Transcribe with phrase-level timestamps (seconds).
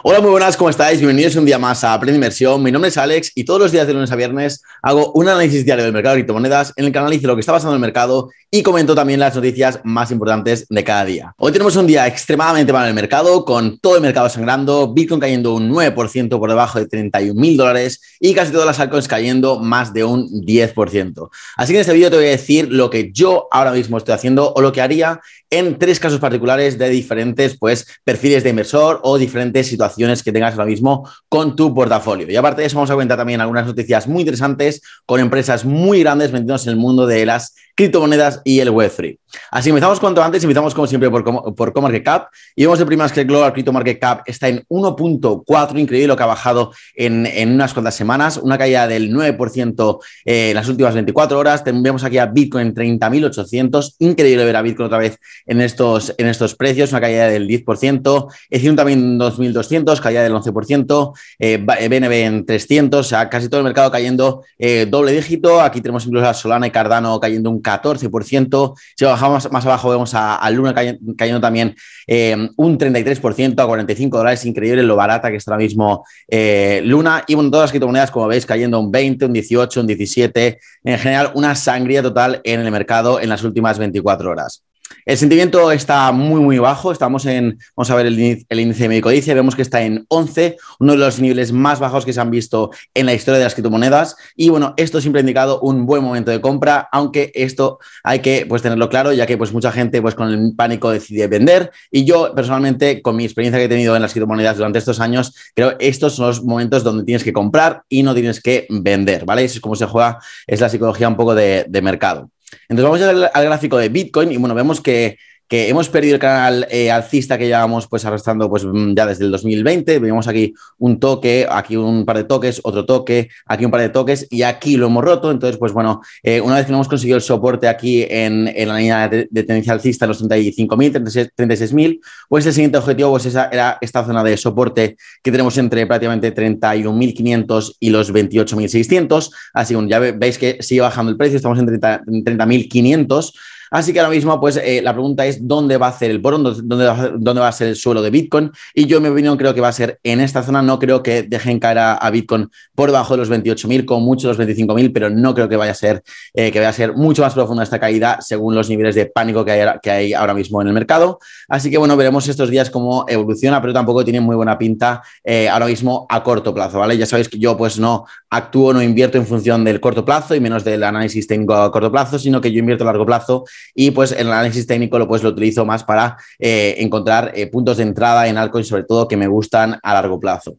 [0.00, 0.98] Hola, muy buenas, ¿cómo estáis?
[0.98, 2.60] Bienvenidos un día más a Aprende Inversión.
[2.62, 5.64] Mi nombre es Alex y todos los días de lunes a viernes hago un análisis
[5.64, 7.80] diario del mercado de criptomonedas en el que analizo lo que está pasando en el
[7.82, 11.34] mercado y comento también las noticias más importantes de cada día.
[11.36, 15.20] Hoy tenemos un día extremadamente mal en el mercado, con todo el mercado sangrando, Bitcoin
[15.20, 19.60] cayendo un 9% por debajo de 31 mil dólares y casi todas las altcoins cayendo
[19.60, 21.30] más de un 10%.
[21.56, 24.14] Así que en este vídeo te voy a decir lo que yo ahora mismo estoy
[24.14, 25.20] haciendo o lo que haría
[25.50, 29.81] en tres casos particulares de diferentes pues, perfiles de inversor o diferentes situaciones
[30.22, 32.30] que tengas ahora mismo con tu portafolio.
[32.30, 36.00] Y aparte de eso, vamos a comentar también algunas noticias muy interesantes con empresas muy
[36.00, 39.18] grandes metiéndose en el mundo de las criptomonedas y el Web3.
[39.50, 43.20] Así empezamos cuanto antes, empezamos como siempre por, por CoMarketCap y vemos el primer que
[43.20, 47.52] el Global Crypto Market Cap está en 1.4, increíble lo que ha bajado en, en,
[47.52, 51.62] unas cuantas semanas, una caída del 9% eh, en las últimas 24 horas.
[51.64, 56.28] Vemos aquí a Bitcoin en 30.800, increíble ver a Bitcoin otra vez en estos, en
[56.28, 62.46] estos precios, una caída del 10%, Ethereum también 2.200, caída del 11%, eh, BNB en
[62.46, 65.60] 300, o sea, casi todo el mercado cayendo eh, doble dígito.
[65.60, 68.74] Aquí tenemos incluso a Solana y Cardano cayendo un 14%.
[68.96, 71.74] Si bajamos más abajo, vemos a, Luna cayendo, también
[72.06, 74.44] eh, un 33% a 45 dólares.
[74.44, 77.24] Increíble lo barata que está ahora mismo eh, Luna.
[77.26, 80.58] Y bueno, todas las criptomonedas, como veis, cayendo un 20, un 18, un 17.
[80.84, 84.62] En general, una sangría total en el mercado en las últimas 24 horas.
[85.06, 86.92] El sentimiento está muy, muy bajo.
[86.92, 90.56] Estamos en, vamos a ver el, índice de médico dice, vemos que está en 11,
[90.80, 93.54] uno de los niveles más bajos que se han visto en la historia de las
[93.54, 94.16] criptomonedas.
[94.36, 98.46] Y bueno, esto siempre ha indicado un buen momento de compra, aunque esto hay que
[98.48, 101.70] pues, tenerlo claro, ya que pues, mucha gente pues, con el pánico decide vender.
[101.90, 105.34] Y yo personalmente, con mi experiencia que he tenido en las criptomonedas durante estos años,
[105.54, 109.24] creo que estos son los momentos donde tienes que comprar y no tienes que vender,
[109.24, 109.44] ¿vale?
[109.44, 112.30] Es como se juega, es la psicología un poco de mercado.
[112.68, 115.18] Entonces vamos al, al gráfico de Bitcoin y bueno, vemos que
[115.52, 119.30] hemos perdido el canal eh, alcista que llevamos pues arrastrando pues mm, ya desde el
[119.30, 119.98] 2020.
[119.98, 123.90] Vemos aquí un toque, aquí un par de toques, otro toque, aquí un par de
[123.90, 125.30] toques y aquí lo hemos roto.
[125.30, 128.76] Entonces, pues bueno, eh, una vez que no hemos conseguido el soporte aquí en, la
[128.76, 134.24] línea de, tendencia alcista los 35.000, 36.000, pues el siguiente objetivo pues era esta zona
[134.24, 139.30] de soporte que tenemos entre prácticamente 31.500 y los 28.600.
[139.52, 143.32] Así que ya veis que sigue bajando el precio, estamos en 30.500.
[143.72, 146.44] Así que ahora mismo, pues eh, la pregunta es dónde va a ser el boron,
[146.44, 146.84] dónde
[147.18, 148.52] dónde va a ser el suelo de Bitcoin.
[148.74, 150.60] Y yo, en mi opinión, creo que va a ser en esta zona.
[150.60, 154.38] No creo que dejen caer a, Bitcoin por debajo de los 28.000, con mucho los
[154.38, 156.02] 25.000, pero no creo que vaya a ser
[156.34, 159.42] eh, que vaya a ser mucho más profunda esta caída según los niveles de pánico
[159.42, 161.18] que hay, que hay ahora mismo en el mercado.
[161.48, 165.48] Así que bueno, veremos estos días cómo evoluciona, pero tampoco tiene muy buena pinta eh,
[165.48, 166.98] ahora mismo a corto plazo, ¿vale?
[166.98, 170.40] Ya sabéis que yo pues no actúo, no invierto en función del corto plazo y
[170.40, 173.90] menos del análisis técnico a corto plazo, sino que yo invierto a largo plazo y
[173.90, 177.84] pues el análisis técnico lo, pues, lo utilizo más para eh, encontrar eh, puntos de
[177.84, 180.56] entrada en altcoins, sobre todo que me gustan a largo plazo.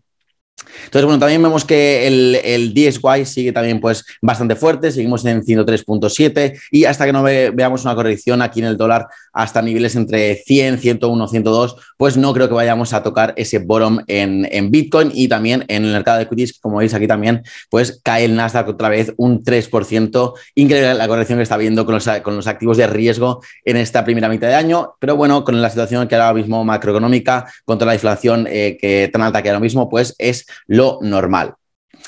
[0.85, 5.41] Entonces, bueno, también vemos que el, el DSY sigue también pues bastante fuerte, seguimos en
[5.41, 10.35] 103.7 y hasta que no veamos una corrección aquí en el dólar hasta niveles entre
[10.35, 15.11] 100, 101, 102, pues no creo que vayamos a tocar ese bottom en, en Bitcoin
[15.13, 18.69] y también en el mercado de equities, como veis aquí también, pues cae el Nasdaq
[18.69, 20.33] otra vez un 3%.
[20.55, 24.05] Increíble la corrección que está viendo con los, con los activos de riesgo en esta
[24.05, 27.95] primera mitad de año, pero bueno, con la situación que ahora mismo macroeconómica, contra la
[27.95, 31.55] inflación eh, que tan alta que ahora mismo, pues es lo normal.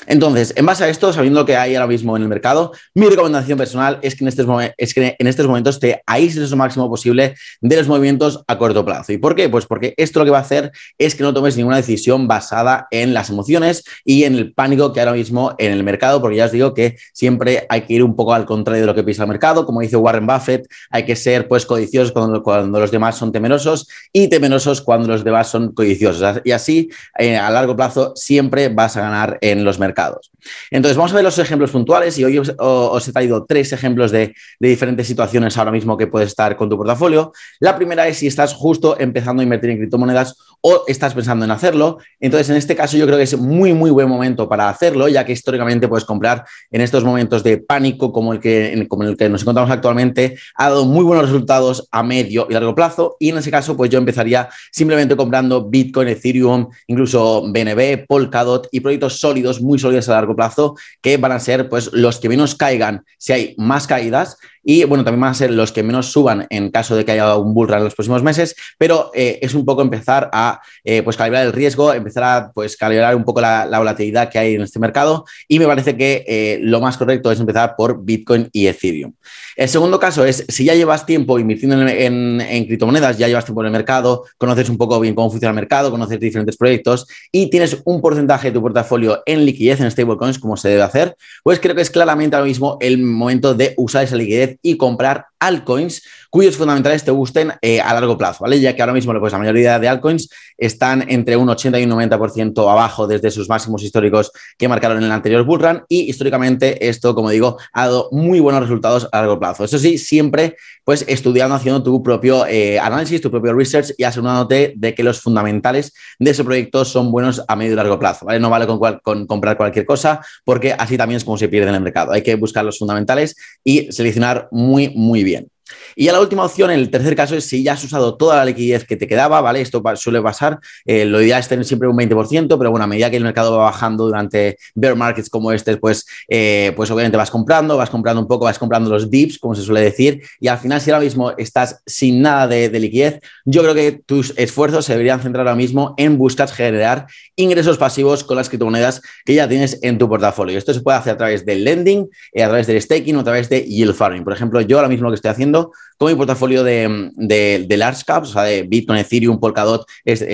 [0.06, 3.06] Entonces, en base a esto, sabiendo lo que hay ahora mismo en el mercado, mi
[3.06, 4.46] recomendación personal es que en estos,
[4.76, 8.84] es que en estos momentos te aísles lo máximo posible de los movimientos a corto
[8.84, 9.12] plazo.
[9.12, 9.48] ¿Y por qué?
[9.48, 12.86] Pues porque esto lo que va a hacer es que no tomes ninguna decisión basada
[12.90, 16.44] en las emociones y en el pánico que ahora mismo en el mercado, porque ya
[16.44, 19.22] os digo que siempre hay que ir un poco al contrario de lo que piensa
[19.22, 19.66] el mercado.
[19.66, 23.88] Como dice Warren Buffett, hay que ser pues codiciosos cuando, cuando los demás son temerosos
[24.12, 26.42] y temerosos cuando los demás son codiciosos.
[26.44, 30.30] Y así, eh, a largo plazo, siempre vas a ganar en los mercados mercados.
[30.70, 34.34] Entonces, vamos a ver los ejemplos puntuales y hoy os, he traído tres ejemplos de,
[34.60, 37.32] diferentes situaciones ahora mismo que puedes estar con tu portafolio.
[37.60, 41.50] La primera es si estás justo empezando a invertir en criptomonedas o estás pensando en
[41.50, 41.98] hacerlo.
[42.20, 45.24] Entonces, en este caso yo creo que es muy, muy buen momento para hacerlo, ya
[45.24, 49.28] que históricamente puedes comprar en estos momentos de pánico como el que, como el que
[49.28, 53.16] nos encontramos actualmente, ha dado muy buenos resultados a medio y largo plazo.
[53.20, 58.80] Y en ese caso, pues yo empezaría simplemente comprando Bitcoin, Ethereum, incluso BNB, Polkadot y
[58.80, 62.54] proyectos sólidos muy sólidos a largo plazo, que van a ser pues, los que menos
[62.54, 64.36] caigan si hay más caídas
[64.68, 67.36] y bueno, también van a ser los que menos suban en caso de que haya
[67.36, 71.04] un bull run en los próximos meses, pero eh, es un poco empezar a eh,
[71.04, 74.62] pues calibrar el riesgo, empezar a pues calibrar un poco la, volatilidad que hay en
[74.62, 78.66] este mercado y me parece que eh, lo más correcto es empezar por Bitcoin y
[78.66, 79.12] Ethereum.
[79.54, 83.60] El segundo caso es si ya llevas tiempo invirtiendo en, en criptomonedas, ya llevas tiempo
[83.60, 87.50] en el mercado, conoces un poco bien cómo funciona el mercado, conoces diferentes proyectos y
[87.50, 91.60] tienes un porcentaje de tu portafolio en liquidez, en stablecoins, como se debe hacer, pues
[91.60, 96.02] creo que es claramente ahora mismo el momento de usar esa liquidez y comprar altcoins
[96.36, 98.60] cuyos fundamentales te gusten eh, a largo plazo, ¿vale?
[98.60, 100.28] Ya que ahora mismo pues, la mayoría de altcoins
[100.58, 105.04] están entre un 80 y un 90% abajo desde sus máximos históricos que marcaron en
[105.04, 109.40] el anterior bullrun y históricamente esto, como digo, ha dado muy buenos resultados a largo
[109.40, 109.64] plazo.
[109.64, 114.74] Eso sí, siempre pues estudiando, haciendo tu propio eh, análisis, tu propio research y asegurándote
[114.76, 118.40] de que los fundamentales de ese proyecto son buenos a medio y largo plazo, ¿vale?
[118.40, 121.76] No vale con, con comprar cualquier cosa porque así también es como se pierde en
[121.76, 122.12] el mercado.
[122.12, 125.48] Hay que buscar los fundamentales y seleccionar muy, muy bien.
[125.94, 128.44] Y ya la última opción, el tercer caso, es si ya has usado toda la
[128.44, 129.60] liquidez que te quedaba, ¿vale?
[129.60, 133.10] Esto suele pasar, eh, lo ideal es tener siempre un 20%, pero bueno, a medida
[133.10, 137.30] que el mercado va bajando durante bear markets como este, pues, eh, pues obviamente vas
[137.30, 140.58] comprando, vas comprando un poco, vas comprando los dips, como se suele decir, y al
[140.58, 144.84] final si ahora mismo estás sin nada de, de liquidez, yo creo que tus esfuerzos
[144.84, 149.48] se deberían centrar ahora mismo en buscar generar ingresos pasivos con las criptomonedas que ya
[149.48, 150.58] tienes en tu portafolio.
[150.58, 153.24] Esto se puede hacer a través del lending, eh, a través del staking o a
[153.24, 154.24] través de yield farming.
[154.24, 155.55] Por ejemplo, yo ahora mismo lo que estoy haciendo
[155.98, 159.86] con mi portafolio de, de, large caps, o sea, de Bitcoin, Ethereum, Polkadot,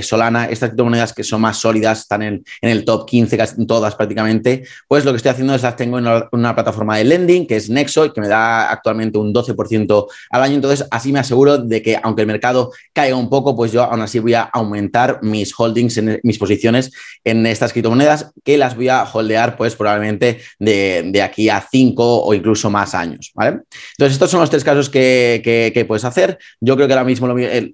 [0.02, 4.64] Solana, estas criptomonedas que son más sólidas, están en, el top 15, casi todas prácticamente,
[4.88, 7.70] pues lo que estoy haciendo es las tengo en una, plataforma de lending, que es
[7.70, 10.56] Nexo, y que me da actualmente un 12% al año.
[10.56, 14.00] Entonces, así me aseguro de que aunque el mercado caiga un poco, pues yo aún
[14.00, 16.90] así voy a aumentar mis holdings, en, mis posiciones
[17.24, 22.24] en estas criptomonedas, que las voy a holdear, pues probablemente de, de aquí a 5
[22.24, 23.32] o incluso más años.
[23.36, 25.11] Entonces, estos son los tres casos que
[25.42, 26.38] que, puedes hacer.
[26.60, 27.28] Yo creo que ahora mismo,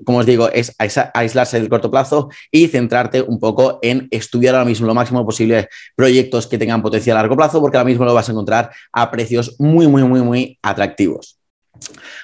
[0.05, 4.65] como os digo, es aislarse del corto plazo y centrarte un poco en estudiar ahora
[4.65, 8.15] mismo lo máximo posible proyectos que tengan potencial a largo plazo, porque ahora mismo lo
[8.15, 11.39] vas a encontrar a precios muy, muy, muy, muy atractivos.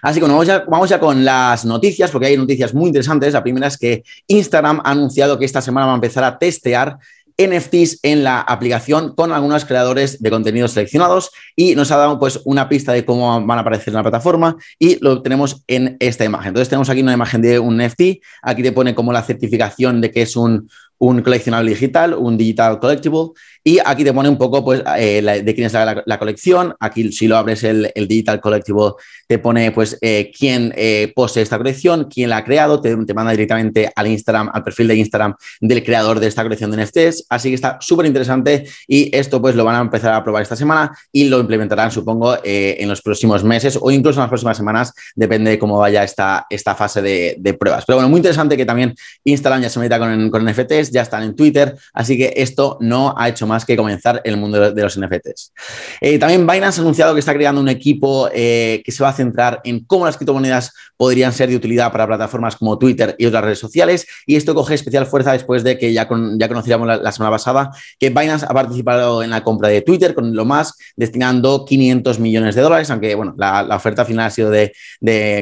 [0.02, 3.32] Así que vamos, vamos ya con las noticias, porque hay noticias muy interesantes.
[3.32, 6.98] La primera es que Instagram ha anunciado que esta semana va a empezar a testear
[7.38, 12.40] NFTs en la aplicación con algunos creadores de contenidos seleccionados y nos ha dado pues
[12.44, 16.24] una pista de cómo van a aparecer en la plataforma y lo tenemos en esta
[16.24, 16.48] imagen.
[16.48, 18.02] Entonces tenemos aquí una imagen de un NFT,
[18.42, 22.78] aquí te pone como la certificación de que es un, un coleccionable digital, un digital
[22.78, 23.30] collectible
[23.66, 26.74] y aquí te pone un poco pues, eh, de quién es la, colección.
[26.78, 28.92] Aquí, si lo abres el, Digital Collectible,
[29.26, 33.30] te pone pues, eh, quién eh, posee esta colección, quién la ha creado, te, manda
[33.30, 37.24] directamente al Instagram, al perfil de Instagram del creador de esta colección de NFTs.
[37.30, 40.56] Así que está súper interesante y esto pues lo van a empezar a probar esta
[40.56, 44.92] semana y lo implementarán, supongo, en los próximos meses o incluso en las próximas semanas,
[45.14, 47.84] depende de cómo vaya esta, esta fase de, pruebas.
[47.86, 51.22] Pero bueno, muy interesante que también Instagram ya se meta con, con NFTs, ya están
[51.22, 54.82] en Twitter, así que esto no ha hecho más más que comenzar el mundo de
[54.82, 55.52] los NFTs.
[56.00, 59.12] Eh, también Binance ha anunciado que está creando un equipo eh, que se va a
[59.12, 63.44] centrar en cómo las criptomonedas podrían ser de utilidad para plataformas como Twitter y otras
[63.44, 64.06] redes sociales.
[64.26, 68.10] Y esto coge especial fuerza después de que ya, ya conocíamos la, semana pasada que
[68.10, 72.62] Binance ha participado en la compra de Twitter con lo más, destinando 500 millones de
[72.62, 74.72] dólares, aunque bueno, la, oferta final ha sido de,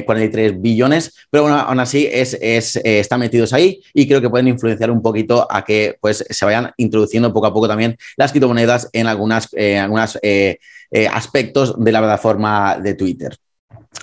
[0.05, 4.29] 43 billones, pero bueno, aún así es, es eh, están metidos ahí y creo que
[4.29, 8.31] pueden influenciar un poquito a que pues, se vayan introduciendo poco a poco también las
[8.31, 9.85] criptomonedas en algunos eh,
[10.21, 10.59] eh,
[10.91, 13.37] eh, aspectos de la plataforma de Twitter.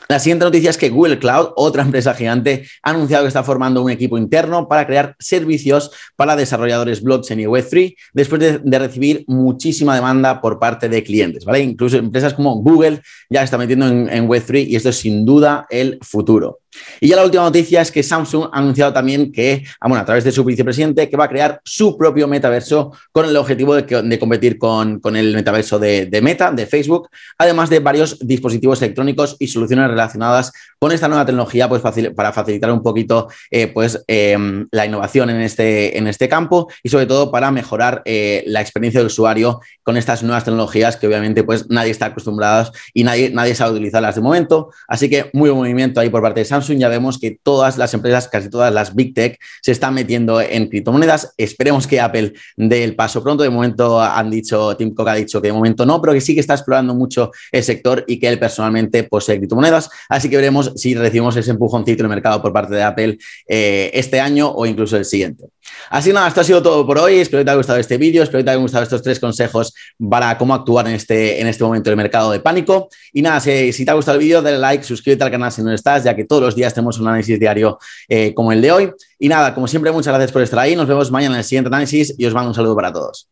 [0.09, 3.83] La siguiente noticia es que Google Cloud, otra empresa gigante, ha anunciado que está formando
[3.83, 9.95] un equipo interno para crear servicios para desarrolladores blockchain y Web3 después de, recibir muchísima
[9.95, 11.45] demanda por parte de clientes.
[11.45, 11.61] ¿vale?
[11.61, 15.67] Incluso empresas como Google ya está metiendo en, en Web3 y esto es sin duda
[15.71, 16.61] el futuro.
[17.01, 20.05] Y ya la última noticia es que Samsung ha anunciado también que, ah, bueno, a
[20.05, 24.19] través de su vicepresidente, que va a crear su propio metaverso con el objetivo de,
[24.19, 29.80] competir con, el metaverso de, Meta, de Facebook, además de varios dispositivos electrónicos y soluciones
[29.89, 31.83] relacionadas con esta nueva tecnología pues,
[32.17, 36.89] para facilitar un poquito eh, pues, em, la innovación en este, en este campo y
[36.89, 41.45] sobre todo para mejorar eh, la experiencia del usuario con estas nuevas tecnologías que obviamente
[41.45, 44.71] pues, nadie está acostumbrado y nadie, nadie sabe utilizarlas de momento.
[44.89, 47.93] Así que muy buen movimiento ahí por parte de Samsung ya vemos que todas las
[47.93, 51.35] empresas, casi todas las Big Tech, se están metiendo en criptomonedas.
[51.37, 53.43] Esperemos que Apple dé el paso pronto.
[53.43, 56.35] De momento han dicho, Tim Cook ha dicho que de momento no, pero que sí
[56.35, 59.70] que está explorando mucho el sector y que él personalmente posee criptomonedas
[60.09, 63.91] así que veremos si recibimos ese empujoncito en el mercado por parte de Apple eh,
[63.95, 65.45] este año o incluso el siguiente.
[65.89, 67.19] Así nada, esto ha sido todo por hoy.
[67.19, 69.75] Espero que te haya gustado este vídeo, espero que te haya gustado estos tres consejos
[70.09, 72.89] para cómo actuar en este, en este momento del mercado de pánico.
[73.13, 75.73] Y nada, si, te ha gustado el vídeo, dale like, suscríbete al canal si no
[75.73, 78.93] estás, ya que todos los días tenemos un análisis diario eh, como el de hoy.
[79.19, 80.77] Y nada, como siempre, muchas gracias por estar ahí.
[80.77, 83.29] Nos vemos mañana en el siguiente análisis y os mando un saludo para todos.